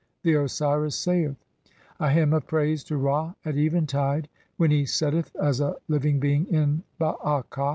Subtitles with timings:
[0.23, 1.35] [The Osiris saith:—]
[1.99, 6.47] "A hymn of praise to Ra at eventide [when] he setteth as a "living being
[6.47, 7.69] in Baakha.